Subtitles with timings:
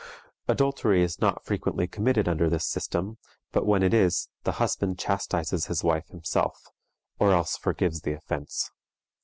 [0.47, 3.19] Adultery is not frequently committed under this system,
[3.51, 6.59] but when it is, the husband chastises his wife himself,
[7.19, 8.71] or else forgives the offense.